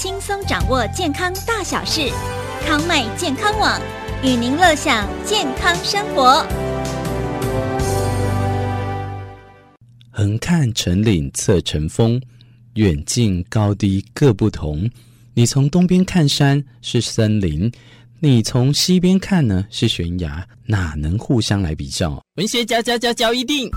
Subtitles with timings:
[0.00, 2.10] 轻松掌握健康大小事，
[2.66, 3.78] 康麦健康网
[4.24, 6.42] 与您乐享健康生活。
[10.10, 12.18] 横看成岭侧成峰，
[12.76, 14.88] 远近高低各不同。
[15.34, 17.70] 你从东边看山是森林，
[18.20, 22.18] 你从西边看呢是悬崖，哪能互相来比较？
[22.36, 23.70] 文学嚼嚼嚼嚼一定。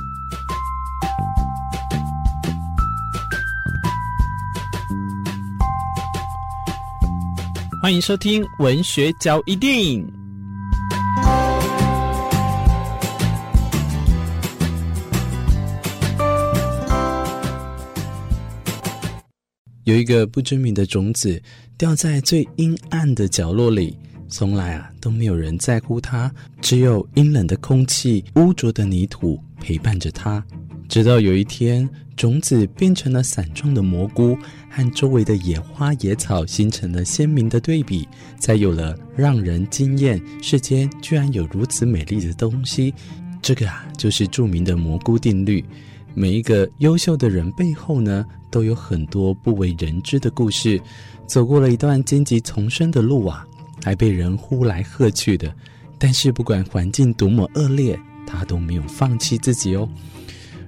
[7.83, 10.09] 欢迎收听文学交易电影。
[19.83, 21.43] 有一个不知名的种子
[21.77, 23.97] 掉在最阴暗的角落里，
[24.29, 26.31] 从来啊都没有人在乎它，
[26.61, 30.41] 只有阴冷的空气、污浊的泥土陪伴着它。
[30.93, 34.37] 直到有一天，种子变成了伞状的蘑菇，
[34.69, 38.07] 和周围的野花野草形成了鲜明的对比，
[38.37, 40.21] 才有了让人惊艳。
[40.39, 42.93] 世间居然有如此美丽的东西，
[43.41, 45.65] 这个啊，就是著名的蘑菇定律。
[46.13, 50.79] 每一个优秀的人背后呢，都有很多不为人知的故事，
[51.25, 53.43] 走过了一段荆棘丛生的路啊，
[53.83, 55.51] 还被人呼来喝去的。
[55.97, 59.89] 但是不管环境多么恶劣，他都没有放弃自己哦。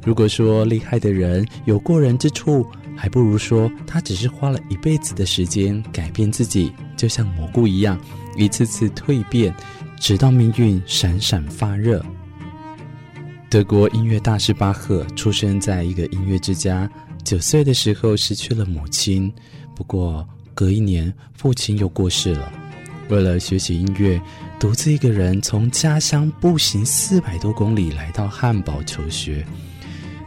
[0.05, 7.99] 如果说厉害的人有过人之处，还不如说他只是花了一辈子的时间改变自己，就像蘑菇一样，
[8.37, 9.53] 一次次蜕变，
[9.99, 12.05] 直到命运闪闪发热。
[13.49, 16.87] 德国音乐大师巴赫出生在一个音乐之家，
[17.23, 19.33] 九岁的时候失去了母亲，
[19.75, 22.53] 不过隔一年父亲又过世了。
[23.09, 24.21] 为了学习音乐，
[24.59, 29.43] 独自一个人从家乡步行四百多公里来到汉堡求学。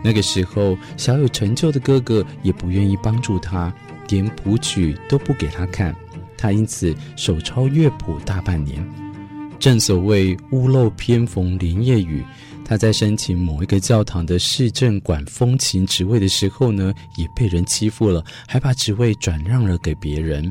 [0.09, 3.71] 那个时候，小有成就的哥哥也不愿意帮助他，
[4.09, 5.95] 连谱曲都不给他看。
[6.35, 8.83] 他因此手抄乐谱大半年。
[9.59, 12.25] 正所谓屋漏偏逢连夜雨，
[12.65, 20.51] 他在申请某一个教堂的市政管风琴职位的时候呢，也被人欺负了，还把职位转让了给别人。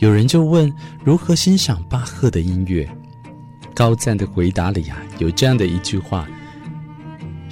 [0.00, 0.70] 有人就问
[1.02, 2.86] 如何欣赏巴赫的音乐，
[3.74, 6.28] 高赞的回答里啊，有这样的一句话。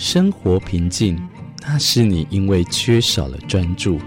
[0.03, 1.17] 生活平静，
[1.65, 4.01] 那是你因为缺少了专注。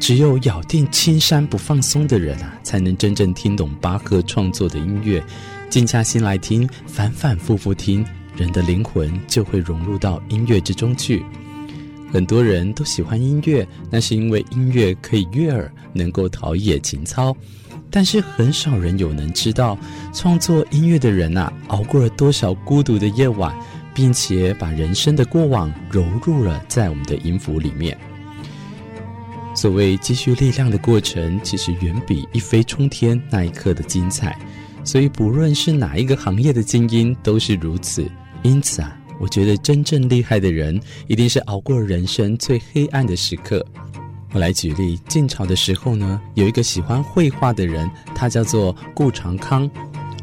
[0.00, 5.22] 只有咬定青山不放松的人啊，才能真正听懂巴赫创作的音乐。
[5.68, 8.02] 静下心来听，反反复复听，
[8.34, 11.22] 人的灵魂就会融入到音乐之中去。
[12.10, 17.36] 很多人都喜欢音乐，那是因为音乐可以悦耳，能够陶冶情操。
[17.90, 19.78] 但是很少人有能知道，
[20.14, 23.54] 创作音乐的人啊，熬过了多少孤独的夜晚。
[23.96, 27.96] 并且把人生的过往融入了在我们的音符里面。
[29.54, 34.38] 所谓积蓄力量的过程，其实远比一飞冲天那一刻的精彩。
[34.84, 38.06] 所以不论是哪一个行业的精英，都是如此。
[38.42, 43.64] 因此啊，我觉得真正厉害的人，一定是熬过人生最黑暗的时刻。
[44.32, 49.70] 我来举例，晋朝的时候呢，有一个喜欢绘画的人，他叫做顾长康，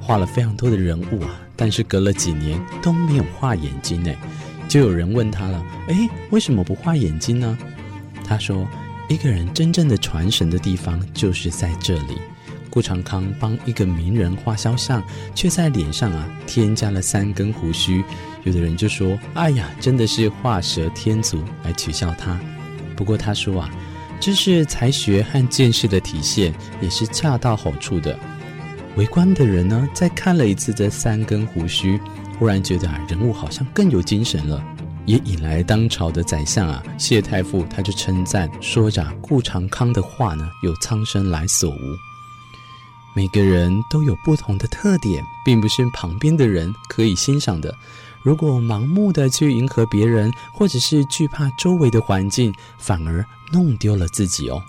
[0.03, 1.39] 画了非常多的人物啊。
[1.55, 4.11] 但是隔了几年都没有画眼睛呢，
[4.67, 7.57] 就有人问他了：“诶，为什么不画眼睛呢？”
[8.25, 8.67] 他说
[9.07, 12.17] ：“一个人真正的传神的地方就是在这里。”
[12.71, 15.03] 顾长康帮一个名人画肖像，
[15.35, 18.03] 却在脸上啊添加了三根胡须。
[18.45, 22.39] 有的人就说：“哎呀，真的是画蛇添足，来取笑他。”
[22.97, 23.69] 不过他说啊，
[24.19, 28.17] 这是才学和见识的体现，也是恰到好处的。
[28.95, 31.99] 围观的人呢，在看了一次这三根胡须，
[32.37, 34.63] 忽然觉得啊，人物好像更有精神了，
[35.07, 41.79] 也引来当朝的宰相啊，谢太傅，他就称赞说着顾长康的画呢，有苍生来所无。
[43.15, 47.75] 每个人都有不同的特点，并不是旁边的人可以欣赏的。
[48.21, 54.61] 如果盲目的去迎合别人，或者是惧怕周围的环境，反而弄丢了自己哦。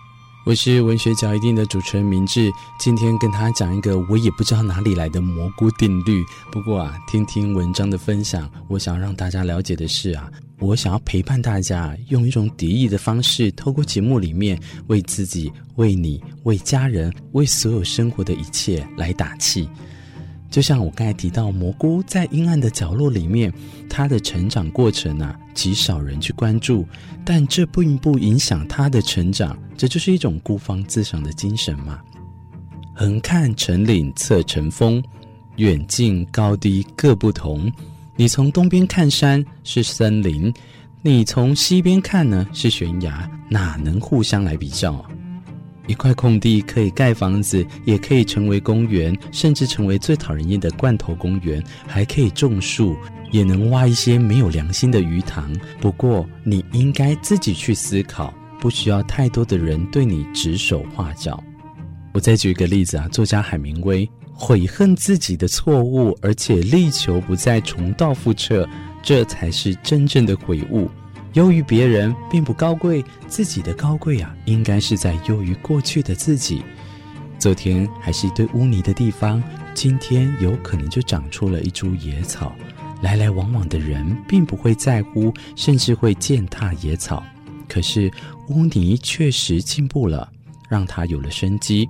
[0.45, 6.23] 我是文学角一定的主持人明志，今天跟他讲一个我也不知道哪里来的蘑菇定律。
[6.53, 19.67] 不过啊，听听文章的分享，我想让大家了解的是啊，我想要陪伴大家，用一种敌意的方式，透过节目里面为自己、为你、为家人、为所有生活的一切来打气。
[20.55, 23.53] 就像我刚才提到，蘑菇在阴暗的角落里面，
[23.91, 26.87] 它的成长过程啊，极少人去关注，
[27.25, 31.99] 但这并不影响它的成长，这就是一种孤芳自赏的精神嘛。
[32.95, 35.03] 横看成岭侧成峰，
[35.57, 37.69] 远近高低各不同。
[38.15, 40.55] 你从东边看山是森林，
[41.03, 45.11] 你从西边看呢是悬崖，哪能互相来比较啊？
[45.87, 52.97] 一块空地可以盖房子，也可以成为公园，甚至成为最讨人厌的罐头公园，还可以种树，
[53.31, 55.55] 也能挖一些没有良心的鱼塘。
[55.81, 61.43] 不过，你应该自己去思考，不需要太多的人对你指手画脚。
[62.13, 68.69] 我再举一个例子啊，作家海明威悔恨自己的错误，而且力求不再重蹈覆辙，
[69.03, 70.89] 这才是真正的悔悟。
[71.35, 76.63] 优于别人并不高贵，自己的高贵啊，应该是在优于过去的自己。
[77.41, 79.43] 昨天还是一堆污泥的地方，
[79.75, 82.53] 今天有可能就长出了一株野草。
[83.03, 87.23] 来来往往的人并不会在乎，甚至会践踏野草。
[87.69, 88.11] 可是
[88.49, 90.31] 污泥确实进步了，
[90.69, 91.89] 让它有了生机。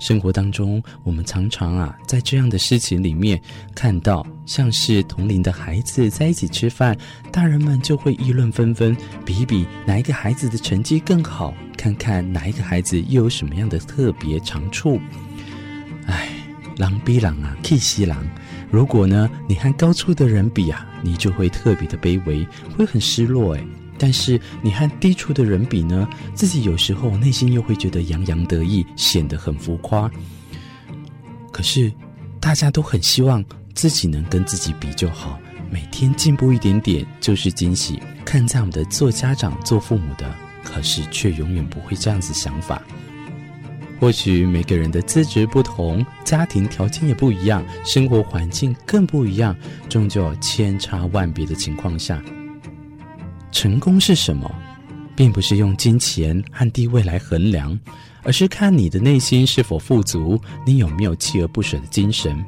[0.00, 3.40] 生活当中，我们常常啊，在这样的事情里面
[3.72, 6.96] 看到，像是同龄的孩子在一起吃饭，
[7.32, 15.00] 大人们就会议论纷纷，比比哪一个孩子的成绩更好，看看哪一个孩子又有什么样的特别长处。
[16.06, 16.28] 哎，
[16.76, 18.24] 狼比狼啊，气西狼！
[18.70, 23.66] 如果呢，你和高处的人比啊，你就会特别的卑微，会很失落诶。
[23.96, 30.10] 但是你和低处的人比呢，自己有时候内心又会觉得洋洋得意，显得很浮夸。
[31.52, 31.90] 可是
[32.40, 33.42] 大家都很希望
[33.74, 35.38] 自己能跟自己比就好，
[35.70, 38.00] 每天进步一点点就是惊喜。
[38.24, 40.32] 看在我们的做家长、做父母的，
[40.62, 42.82] 可是却永远不会这样子想法。
[44.00, 49.56] 或许每个人的资质不同，家庭条件也不一样，生活环境更不一样，
[49.88, 52.22] 终究千差万别的情况下。
[53.50, 54.50] 成功是什么，
[55.14, 57.78] 并不是用金钱和地位来衡量，
[58.22, 62.44] 而是看你的内心是否富足，你有没有锲而不舍的精神。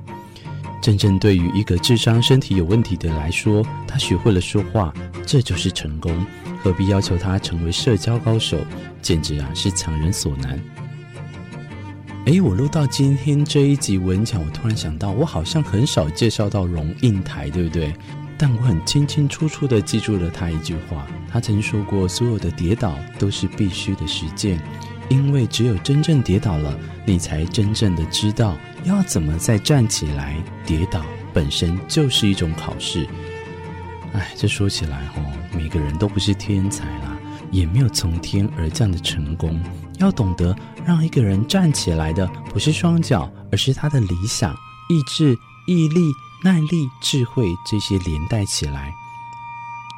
[0.82, 4.94] 真正对于一个智商、身体有问题的人来说，他学会了说话，
[5.26, 6.24] 这就是成功。
[6.62, 8.58] 何必要求他成为社交高手？
[9.02, 10.60] 简直啊，是强人所难。
[12.26, 17.94] 诶，我录到今天这一集文讲，我突然想到，我好像很少介绍到龙应台，对不对？
[18.38, 24.60] 但我很清清楚楚地记住了他一句话，他曾说过：“所有的跌倒都是必须的实践，
[25.08, 30.36] 因为只有真正跌倒了，你才真正的知道要怎么再站起来。
[30.64, 33.08] 跌倒本身就是一种考试。”
[34.12, 37.16] 哎，这说起来哦，每个人都不是天才啦，
[37.50, 39.60] 也没有从天而降的成功。
[39.98, 40.54] 要懂得
[40.84, 44.52] 让一个人站起来的，不是双脚，而是他的理想、
[44.88, 45.36] 意志、
[45.66, 46.00] 毅力。
[46.44, 48.94] 耐力、智慧这些连带起来，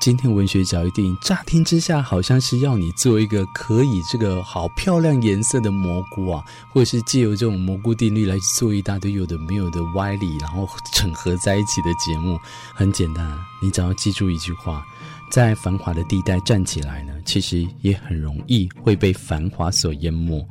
[0.00, 12.38] 今天文学角一定乍听之下好像是要你做一个可以这个好漂亮颜色的蘑菇啊，或者是借由这种蘑菇定律来做一大堆有的没有的歪理，然后整合在一起的节目。
[12.72, 14.86] 很简单，你只要记住一句话：
[15.32, 20.48] 在繁华的地带站起来呢，其实也很容易会被繁华所淹没。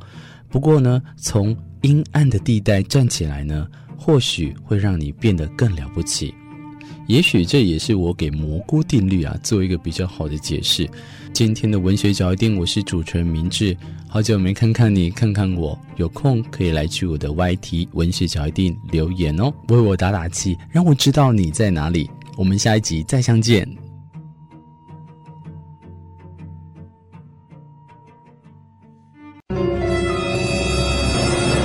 [0.50, 3.66] 不过呢，从阴暗的地带站起来呢，
[3.96, 6.34] 或许会让你变得更了不起，
[7.08, 10.86] 也许这也是我给蘑菇定律啊做一个比较好的解释。
[11.32, 13.74] 今天的文学角一定，我是主持人明志，
[14.06, 22.10] 好久没看看你，看看我，有空可以来去我的 YT 文学角一定留言哦，为我打打气，让我知道你在哪里。
[22.36, 23.66] 我们下一集再相见。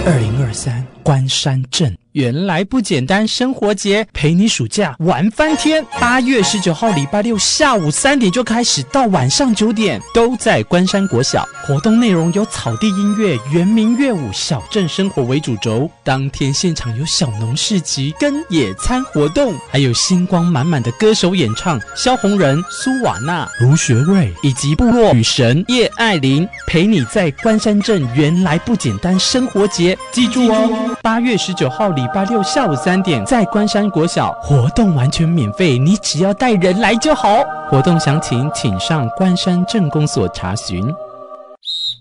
[0.06, 2.03] 二零二三关山镇。
[2.14, 5.84] 原来不简单，生活节陪你暑假玩翻天。
[6.00, 11.44] 八月十九号礼拜六下午三点就开始，到晚上九点都在关山国小。
[11.66, 15.90] 活动内容有草地音乐、原民乐舞、小镇生活为主轴。
[16.04, 28.08] 当天现场有小农市集跟野餐活动，还有星光满满的歌手演唱，萧红人、苏瓦娜、卢学瑞以及部落女神叶爱玲陪你在关山镇。
[28.14, 32.03] 原来不简单，生活节记住哦，八月十九号礼。
[32.04, 37.42] 礼拜六下午三点，在关山国小活动完全免费，你只要带人来就好。
[37.70, 40.94] 活动详情请上关山镇公所查询。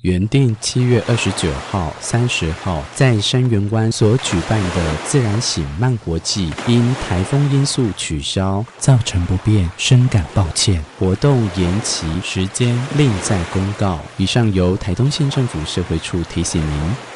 [0.01, 10.85] 原定七月二十九号、三十号在山园湾所举办的自然醒漫国际，因台风因素取消，造成不便，深感抱歉。
[10.99, 14.01] 活动延期时间另再公告。
[14.17, 17.12] 以上由台东县政府社会处提醒您。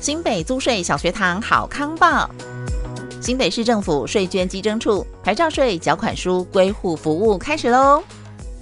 [0.00, 2.28] 新北租税小学堂好康报，
[3.20, 8.02] 新北市政府税捐稽征处牌照税缴款书归户服务开始喽！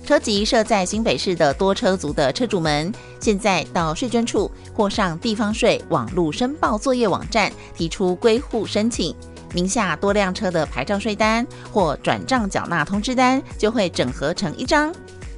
[0.05, 9.15] 车籍设在新北市的多车族的车主们，现在到税捐处或上地方税网络申报作业网站提出归户申请，
[9.55, 14.93] 名下多辆车的牌照税单或转账缴纳通知单就会整合成一张，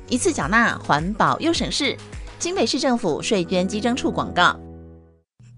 [0.09, 1.95] 一次缴纳环保又省事。
[2.39, 4.59] 新北市政府税捐稽征处广告。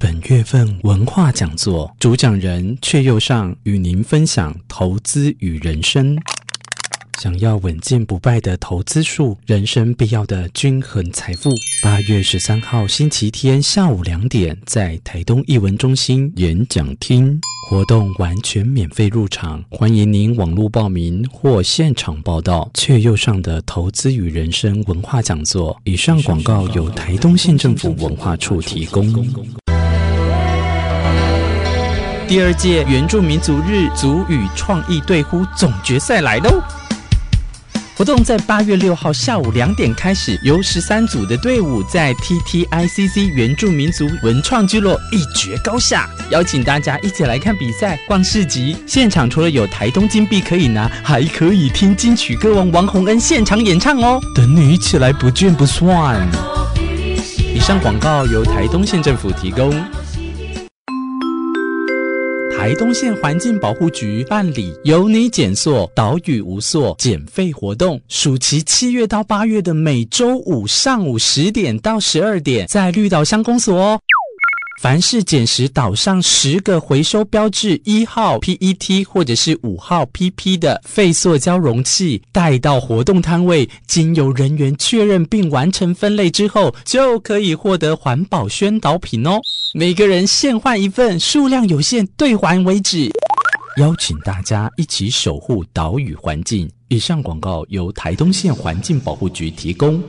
[0.02, 6.18] 本月份文化讲座主讲人阙又上与您分享投资与人生。
[7.20, 11.50] 想要稳健不败的投资术，人生必要的均衡财富。
[11.84, 22.68] 八月十三号星期天下午两点，在台东艺文中心演讲厅，活动完全免费入场，欢迎您网络报名或现场报到。
[22.74, 29.24] 阙又上的投资与人生文化讲座，以上广告由台东县政府文化处提供。
[32.32, 36.62] 第二届原住民族日族语创意对呼总决赛来喽！
[37.94, 48.78] 活动在八月六号下午两点开始，由十三组的队伍在 TTICC 原住民族文创聚落一决高下，邀请大家一起来看比赛、逛市集。
[48.86, 54.18] 现场除了有台东金币可以拿，还可以听金曲歌王王洪恩现场演唱哦！
[54.34, 56.26] 等你一起来，不见不散。
[57.54, 59.70] 以上广告由台东县政府提供。
[62.62, 74.00] 台东县环境保护局办理有你减塑，岛屿无塑减费活动，暑期七月到八月的每周五上午十点到十二点，在绿岛乡公所哦。
[74.82, 89.38] 凡是捡拾岛上十个回收标志一号 PET 或者是五号 PP 的废塑胶容器，带到活动摊位，经由人员确认并完成分类之后，就可以获得环保宣导品哦。
[89.72, 93.08] 每个人限换一份，数量有限，兑还为止。
[93.76, 96.68] 邀请大家一起守护岛屿环境。
[96.88, 100.02] 以上广告由台东县环境保护局提供。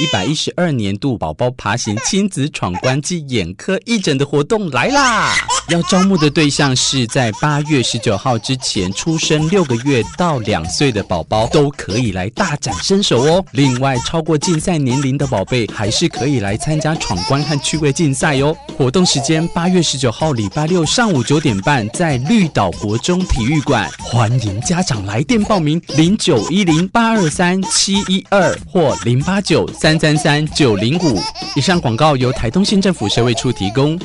[0.00, 5.32] 一百一十二年度宝宝爬行亲子闯关暨眼科义诊的活动来啦！
[5.70, 13.44] 要招募的对象是在八月十九号之前出生六个月到两岁的宝宝，都可以来大展身手哦。
[13.52, 18.54] 另外，超过竞赛年龄的宝贝还是可以来参加闯关和趣味竞赛哦。
[18.76, 29.64] 活动时间八月十九号礼拜六上午九点半，在绿岛国中体育馆，欢迎家长来电报名：零九一零八二三七一二或零八九。
[29.84, 31.20] 三三三九零五。
[31.54, 34.00] 以上广告由台东县政府社会处提供。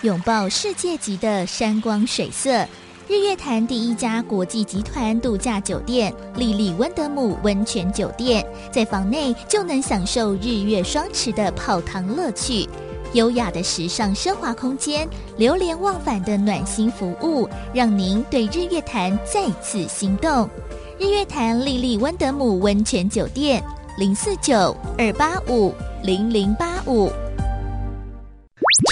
[0.00, 2.66] 拥抱世界级的山光水色，
[3.08, 12.66] 日月潭第一家国际集团度假酒店丽丽温德姆温泉酒店，在房内就能享受日月双池的泡汤乐趣，
[13.12, 20.48] 优雅的时尚奢华空间，流连忘返的暖心服务，让您对日月潭再次心动。
[20.96, 23.60] 日月潭丽丽温德姆温泉酒店，
[23.98, 25.74] 零四九二八五
[26.04, 27.10] 零零八五。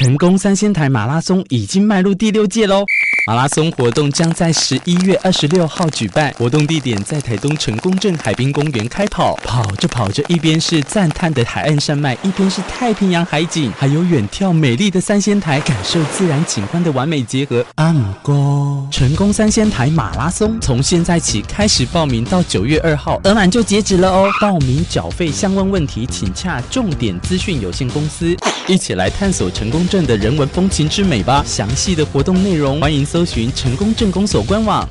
[0.00, 2.85] 成功三仙台马拉松已经迈入第六届喽！
[3.25, 9.37] 马拉松活动将在十一月二十六号举办，活动地点在台东成功镇海滨公园开跑。
[9.45, 17.64] 跑着跑着，一边是赞叹的海岸山脉，一边是太平洋海景，还有远眺美丽的三仙台，感受自然景观的完美结合。
[17.76, 24.29] 安哥，成功三仙台马拉松从现在起开始报名，到九月二号额满就截止了哦。
[24.41, 28.37] 报名缴费相关问题，请洽重点资讯有限公司。
[28.67, 31.45] 一起来探索成功镇的人文风情之美吧！
[31.47, 33.07] 详细的活动内容，欢迎。
[33.12, 34.88] 搜寻成功镇公所官网。